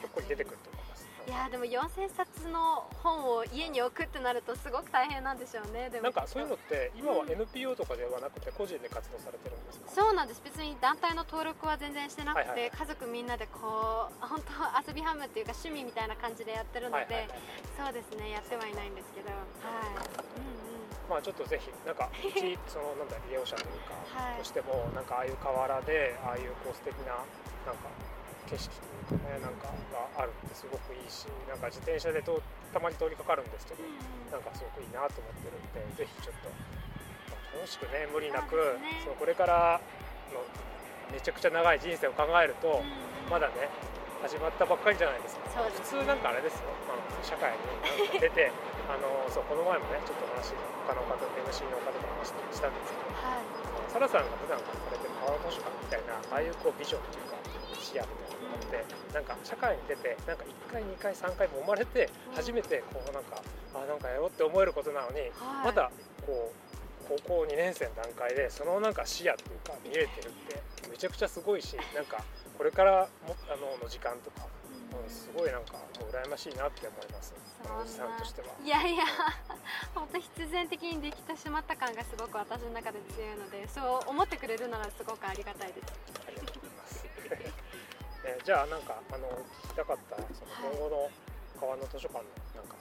[0.00, 0.89] 結構に出てくると思います。
[1.28, 5.90] いやーでも4000冊の本を家に置くってなるとすごく大変なんでしょうね。
[5.90, 10.42] でもなんかそういうのって今はうん NPO とかではなくて個人で活動されてるんですか、そうなんです。
[10.44, 12.70] 別に団体の登録は全然してなくて、はいはいはい。
[12.70, 17.40] 家族みんなでこう本当遊びハムっていうか趣味みたいな感じでやってるので、はいはいはい
[17.80, 19.30] そうですねやってはいないんですけど。
[19.30, 19.38] はい、
[20.36, 20.60] うん
[21.08, 24.38] まあちょっとぜひなんか 一そのなんだ利用者というか、はい。
[24.38, 27.18] としてもなんかああいう河原でああいうこう素敵な
[27.66, 27.88] なんか
[28.50, 28.66] 景色
[29.22, 32.42] ねなんかがあるってすごくいいしなんか自転車でと
[32.74, 33.82] たまに通りかかるんですけど
[34.34, 35.54] なんかすごくいいなと思ってる
[35.86, 38.54] んでぜひちょっと、まあ楽しくね無理なく
[39.02, 39.80] そうねこれから
[40.34, 40.42] の
[41.10, 42.86] めちゃくちゃ長い人生を考えると、
[43.26, 43.66] まだね
[44.22, 45.48] 始まったばっかりじゃないですか。
[45.64, 45.74] ね。
[45.74, 47.50] 普通なんかあれですよ、まあ、社会
[48.14, 48.52] に出て
[48.86, 50.54] あのそうこの前もねちょっと話
[50.86, 53.90] 他の方 MC の方と話したんですけどはい。
[53.90, 57.36] サラさんが普段からされてる川の図書館みたいなああいうこうビジョンっていうか
[57.74, 63.42] 視野みたいなのがあってなんか社会に出てなんか1回2回3回揉まれてうん初めてこうなんか
[63.74, 65.90] あなんかやろうって思えることなのにはいまだ
[66.26, 66.70] こう
[67.08, 72.22] 高校2年生の段階でそのなんか視野っていうか見えてるってめちゃくちゃすごいしなんか
[72.56, 74.46] これからもあのの時間とか、
[74.92, 78.48] うんうん、すごいなんか羨ましいなって思いますおじさんとしては。
[78.64, 79.04] いやいや
[79.94, 86.29] 本当必然的にできてしまった感がすごく私の中で強いのでそう思ってくれるならすごくありがたいです。
[88.50, 89.30] えーじゃあなんかあの
[89.62, 91.06] 聞きたかったその今後の
[91.54, 92.26] 川の図書館の
[92.58, 92.74] なんか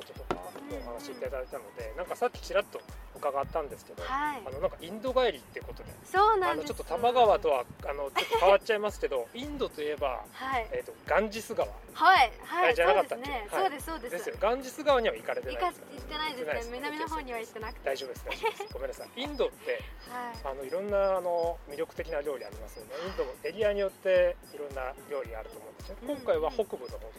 [0.00, 2.80] ととかお話しいただいたので、なんかさっきちらっとお
[3.20, 4.42] 伺ったんですけど、はい。
[4.46, 6.72] あのなんかインド帰りってことでそうなんです。
[6.72, 10.66] あのちょっと多摩川とはあのちょっと変わっちゃいますけどインドといえば、はい。
[10.72, 11.68] えー、とガンジス川。
[11.68, 12.32] はい。
[12.44, 13.46] はいじゃなかったっけ？
[13.50, 14.28] そうですそうですそうです。
[14.30, 14.36] よ。
[14.40, 16.70] ガンジス川には行かれてない行ってないです。
[16.70, 17.80] ね南の方には行ってなくて。
[17.84, 18.72] 大丈夫です大丈夫です。
[18.72, 19.08] ごめんなさい。
[19.20, 20.52] インドってはい。
[20.52, 22.92] あのいろんなあの魅力的な料理ありますよね。
[23.06, 26.16] インドもエリアによっていろんな料理あると思うんですねうん。
[26.16, 27.10] 今回は北部の方とか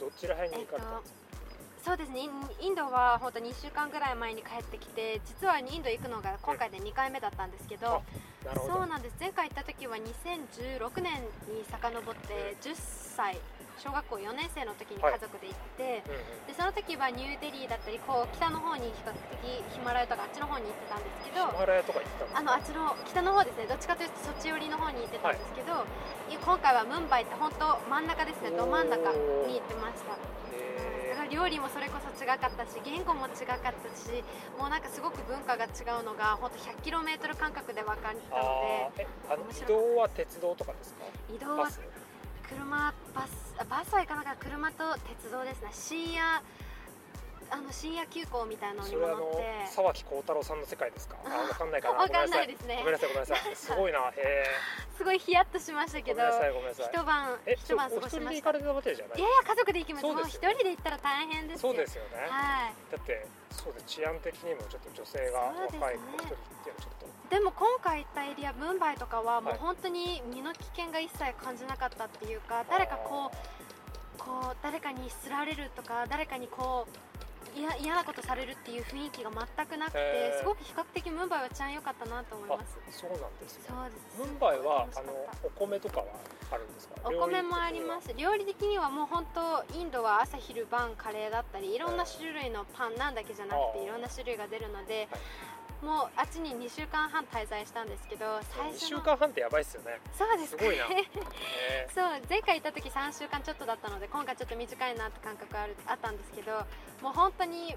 [0.00, 1.18] どどちら辺に行かれたんですか、
[1.86, 2.26] そうですね。
[2.58, 8.02] インドは本当2週間ぐらい前に帰ってきて実はインド行くのが今回で2回目だったんですけど、
[8.66, 9.14] そうなんです。
[9.22, 13.38] 前回行った時は2016年に遡って10歳
[13.78, 16.50] 小学校4年生の時に家族で行って、うんうん。
[16.50, 23.70] でその時はニューデリーだったりこう北の方に比較的ヒマラヤとかあっちの方に行ってたんですけどヒマラヤとか行ったんですかあのあっちの北の方ですね。
[23.70, 25.86] どっちかというとそっち寄りの方に行ってたんですけど、
[26.34, 26.34] い。
[26.34, 28.50] 今回はムンバイって本当真ん中ですね。
[28.50, 29.14] ど真ん中
[29.46, 30.18] に行ってました
[31.30, 34.22] 料理もそれこそ違かったし言語も違かったし
[34.58, 35.68] もうなんかすごく文化が違
[36.00, 36.58] うのが本当
[36.90, 41.04] 100km 間隔で分かったのあーえあの移動は鉄道とかですか？
[41.28, 41.68] で移動は
[42.48, 44.44] 車バスあバスは行かなかった。
[44.44, 45.68] 車と鉄道ですね。
[45.72, 46.42] 深夜
[47.50, 49.66] あの深夜急行みたいなのに乗って。
[49.66, 51.16] 沢木幸太郎さんの世界ですか？
[51.24, 51.98] あわかんないかな。
[52.00, 52.76] わかんないですね。
[52.78, 53.54] ごめんなさいごめんなさい。
[53.56, 54.46] すごいなへ
[54.96, 56.22] すごいヒヤッとしましたけど。
[56.92, 58.50] 一晩え一晩過ごしました。
[58.50, 58.56] い？
[58.56, 61.70] いやいや家族で行きますもう一人で行ったら大変ですよ。
[61.70, 62.26] そうですよね。
[62.28, 62.74] はい。
[62.92, 66.36] だってそうです治安的にもちょっと女性が若い子一人っていうのは
[66.80, 67.06] ちょっと。
[67.28, 77.15] でも今回行ったエリアムンバイとかはもうはい本当に身の危険が一切感じなかったっていうか誰かこうこう誰かにすられるとか誰かにこう
[77.56, 80.38] 嫌嫌なことされるっていう雰囲気が全くなくてへー。
[80.38, 82.76] すごく比較的ムンバイは治安良かったなと思いあます。
[83.00, 83.64] そうなんですね。
[83.68, 84.18] そうです。
[84.18, 86.06] ムンバイはあのお米とかは
[86.52, 87.00] あるんですか？
[87.00, 88.12] たお米もあります。
[88.14, 95.08] 料理的にはもう本当インドは朝昼晩カレーだったりいろんな種類のパンなんだけじゃなくていろんな種類が出るので
[95.86, 100.00] もうあっちに2週間半滞在したんですけど最1初の週間半ってやばいっすよね。
[100.18, 100.56] そうです。
[100.56, 100.88] かすごいな。
[100.90, 101.06] ね。
[101.06, 106.66] へそう前回行った時3週間ちょっとだったので今回ちょっと短いなって感覚あるあったんですけど
[107.00, 107.76] もう本当に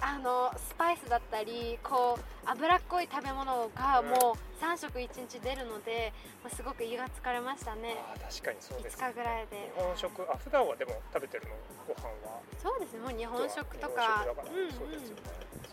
[0.00, 7.96] あのスパイスだったりこう脂っこい食べ物がもう3食1日出るので、まあ、すごく胃が疲れましたね。
[8.00, 9.72] あー確かにそうです5日ぐらいで。
[9.76, 11.54] 日本食あ普段はでも食べてるの？
[11.86, 12.40] ご飯は？
[12.62, 13.00] そうですね。
[13.00, 14.72] もう日本食と日かうんうん。
[14.72, 15.22] そうですよね。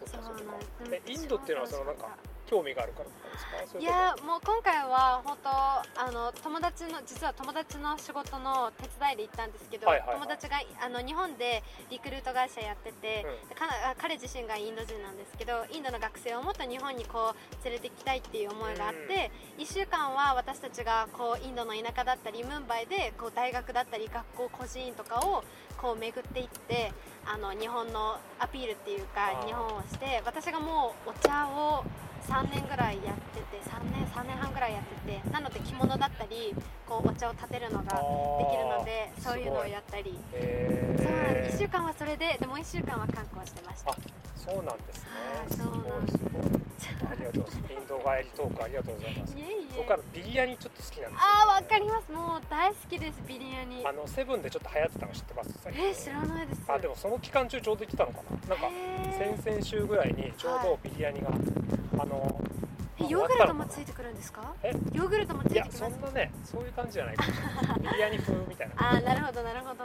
[0.05, 0.59] そうなん
[0.89, 1.03] です。
[1.07, 2.09] えインドっていうのはそのなんか
[2.47, 3.79] 興味があるからですか？
[3.79, 10.17] いやもう今回は本当あの友達の実は友達の仕事の手伝いで行ったんですけど、はいはいはい。
[10.17, 13.95] 友達があの日本でリクルート会社やってて、うん。
[13.99, 25.43] 彼自身がインド人なんですけどインドの学生をもっと日本にこう連れて行きたいっていう思いがあって、1週間は私たちがこうインドの田舎だったりムンバイでこう大学だったり学校孤児院とかを
[25.77, 26.93] こう巡っていって
[27.25, 31.83] あの日本のアピールっていうか日本をして私がもうお茶を
[32.27, 36.53] 3年ぐらいやってて3年3年半ぐらいやっててなので着物だったり
[36.87, 40.19] こうお茶を立てるのができるのでそういうのをやったり。
[40.33, 41.57] へそうなんです。
[41.57, 43.91] 1週ー間はそれででもう1週間は観光してました。
[43.91, 43.95] あ
[44.35, 45.09] そうなんですね。
[45.49, 46.17] そうなんいす
[47.09, 49.37] ありがとうございますインド帰りトークありがとうございます。
[49.37, 49.77] いえいえ。
[49.77, 52.11] 僕はビリヤニちょっと好きなんですよ、あーわかります。
[52.11, 53.85] もう大好きですビリヤニ。
[53.85, 55.49] あのセブンでちょっと流行ってたの知ってます？
[55.67, 56.61] えー、知らないです。
[56.67, 58.55] あでもその期間中ちょうど行ってたのかな。
[58.55, 58.69] なんか
[59.17, 61.29] 先々週ぐらいにちょうどビリヤニが、
[61.99, 62.41] あの
[62.99, 64.53] えヨーグルトもついてくるんですか？
[64.63, 64.71] え？
[64.93, 65.77] ヨーグルトもついてきます？
[65.79, 67.15] そんなねそういう感じじゃない。
[67.15, 68.73] かもしれないビリヤニ風みたいな。
[68.77, 69.83] あーなるほどなるほど。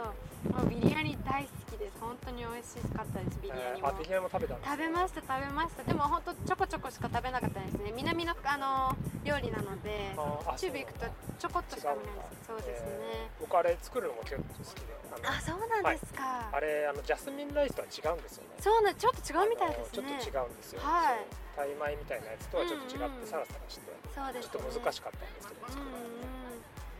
[0.57, 1.97] もうビリヤニ大好きです。
[1.99, 5.83] 本当に美味しかったですビリヤニも、えーあビリヤニも食べた食べました食べました。
[5.83, 7.93] でも本当ちょこちょこしか食べなかったですね。
[7.95, 11.05] 南のあの料理なのでああ中部行くと
[11.37, 12.47] ちょこっとしか見ないです。
[12.47, 18.49] そうですね、えー僕あれ作るのも結構好きであのあそうなんですか、あれあのジャスミンライスとは違うんですよね。
[18.59, 19.87] そうなんちょっと違うみたいですね。
[19.93, 21.25] ちょっと違うんですよ、はい。
[21.55, 26.42] タイ米みたいなやつとはちょっと違うんうんってサラサラして、そうですちょっと難しかったんですけど、うんうん作るので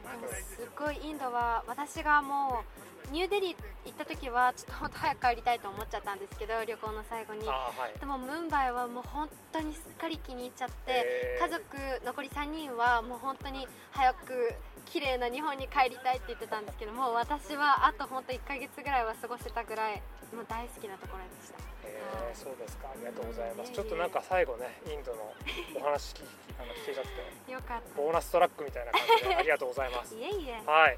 [0.04, 2.64] もすごいインドは私がも
[3.10, 7.46] うニューデリー行った時はちょっと本当早く帰りたいと思っちゃったんですけど旅行の最後に。
[7.46, 8.00] はい。
[8.00, 11.62] でもムンバイはもう本当にすっかり気に入っちゃって家族
[12.06, 14.54] 残り3人はもう本当に早く
[14.86, 20.02] 綺麗な日本に帰りたいって言ってたんですけども私はあと本当1ヶ月ぐらいは過ごせたぐらい
[20.34, 21.58] もう大好きなところでした。
[21.86, 22.88] えーそうですか。
[22.90, 23.72] ありがとうございます。
[23.72, 25.34] ちょっとなんか最後ねインドの
[25.76, 26.24] お話聞き
[26.58, 27.12] あの聞けちゃって。
[27.52, 28.02] よかった。
[28.02, 30.62] ボーナストラックみたいな感じでありがとうございますいえいえ。
[30.66, 30.98] はい。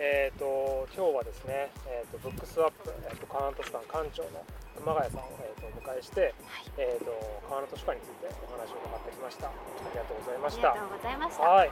[0.00, 4.40] えー、と今日はですね、えー、とブックスワップ、えー、と川名図書館館長の
[4.80, 6.32] 熊谷さんを、えー、とお迎えして、
[6.80, 7.12] えー、と
[7.44, 9.52] 川名図書館についてお話を伺ってきました。
[9.52, 9.54] あ
[9.92, 10.72] りがとうございました。
[10.72, 11.44] ありがとうございました。
[11.44, 11.70] はい。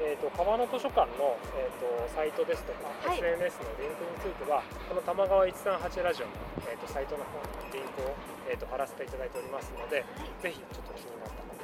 [0.00, 3.18] えー、と川の図書館の、えー、とサイトですとか、はい。
[3.20, 6.32] SNS のリンクについてはこの玉川138ラジオの、
[6.70, 7.36] えー、とサイトの方
[7.68, 8.16] にリンクを、
[8.48, 10.08] えー、と貼らせていただいておりますので、
[10.40, 11.57] ぜひちょっと気になった方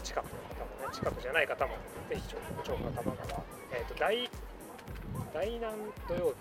[0.00, 1.76] まあ、近くの方もね近くじゃない方も
[2.08, 4.30] ぜひちょっと超過玉川、えー、と第
[5.34, 5.72] 第何
[6.08, 6.34] 土曜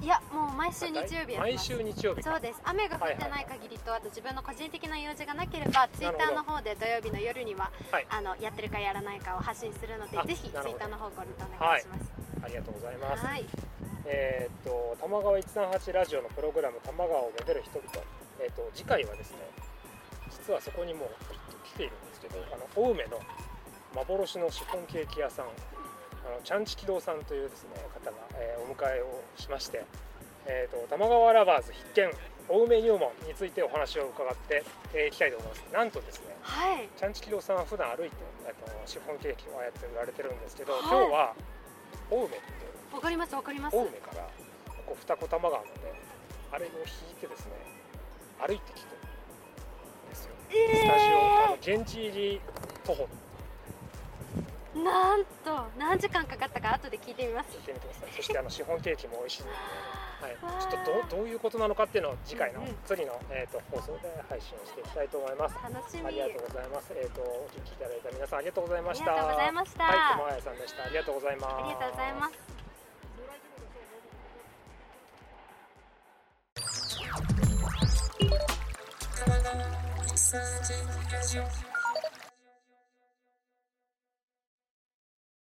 [0.00, 0.04] 日？
[0.04, 2.32] いやもう毎週日曜日毎週日曜日か。
[2.32, 2.60] そうです。
[2.64, 8.06] 雨が降ってない限りと、あと自分の個人的な用事がなければツイッターの方で土曜日の夜には、はい。
[8.10, 12.10] あのやってるかやらないかを発信するのであぜひツイッターの方ご覧お願いします。
[12.42, 13.46] ありがとうございます、はい。
[14.06, 17.88] えーっと玉川138ラジオのプログラム「玉川をめでる人々」
[18.42, 19.38] えーっと次回はですね
[20.30, 21.10] 実はそこにも
[21.64, 23.20] 来ているんですけどあの青梅の
[23.94, 25.48] 幻のシフォンケーキ屋さんあ
[26.30, 29.84] のちゃんちき堂さんというですね方が、えーお迎えをしまして、
[30.46, 32.10] えー、と玉川ラバーズ必見
[32.50, 34.62] 青梅入門についてお話を伺って
[34.94, 35.64] えーいきたいと思います。
[35.72, 36.88] なんとですねはい。
[36.96, 40.82] ちゃんちき堂さんは普段歩いてあのシフォンケーキをああやって売られてるんですけど、はい。
[40.82, 41.34] 今日は
[42.10, 42.36] 青梅って
[42.92, 43.76] わかりますわかります。
[43.76, 44.28] 青梅から
[44.68, 45.72] ここ二子玉川まで
[46.52, 47.52] あれを引いてですね
[48.38, 48.97] 歩いてきて
[50.48, 52.40] スタジオあの現地入り
[52.84, 53.08] 徒歩。
[54.74, 57.50] なんと何時間かかったか後で聞いてみます。
[57.52, 58.16] 聞いてみてください。
[58.16, 59.54] そしてあのシフォンケーキも美味しいので、
[60.24, 60.62] はい。
[60.62, 62.66] ちょっとどうどういうことなのかっていうのを次回のうん。
[62.68, 65.54] うん次の、えー、と放送で配信をしていきたいと思います。
[65.62, 66.06] 楽しみ。
[66.06, 66.92] ありがとうございます。
[66.96, 69.12] えっ、とお聞きいただいた皆さんありがとうございました。
[69.12, 69.84] ありがとうございました。
[69.84, 70.84] はい、友彩さんでした。
[70.84, 71.52] ありがとうございます。
[71.52, 72.57] ありがとうございます
[80.18, 81.67] exciting as you